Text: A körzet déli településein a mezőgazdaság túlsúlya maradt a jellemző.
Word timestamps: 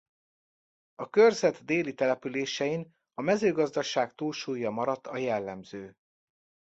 A 0.95 1.09
körzet 1.09 1.65
déli 1.65 1.93
településein 1.93 2.95
a 3.13 3.21
mezőgazdaság 3.21 4.15
túlsúlya 4.15 4.69
maradt 4.69 5.07
a 5.07 5.17
jellemző. 5.17 5.97